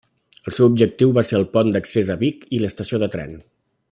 El 0.51 0.55
seu 0.57 0.67
objectiu 0.69 1.11
va 1.17 1.23
ser 1.27 1.37
el 1.41 1.45
pont 1.57 1.69
d'accés 1.75 2.09
a 2.15 2.19
Vic 2.25 2.47
i 2.59 2.63
l'estació 2.63 3.01
de 3.05 3.11
tren. 3.19 3.37